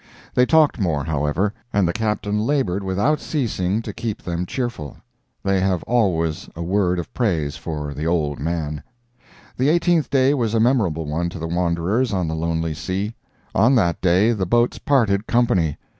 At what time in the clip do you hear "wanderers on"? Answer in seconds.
11.47-12.27